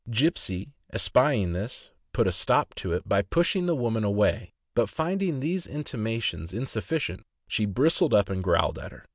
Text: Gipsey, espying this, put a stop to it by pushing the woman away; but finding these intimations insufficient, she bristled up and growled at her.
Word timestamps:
Gipsey, 0.09 0.73
espying 0.91 1.51
this, 1.51 1.91
put 2.11 2.25
a 2.25 2.31
stop 2.31 2.73
to 2.73 2.91
it 2.93 3.07
by 3.07 3.21
pushing 3.21 3.67
the 3.67 3.75
woman 3.75 4.03
away; 4.03 4.51
but 4.73 4.89
finding 4.89 5.41
these 5.41 5.67
intimations 5.67 6.55
insufficient, 6.55 7.21
she 7.47 7.67
bristled 7.67 8.15
up 8.15 8.27
and 8.27 8.43
growled 8.43 8.79
at 8.79 8.91
her. 8.93 9.05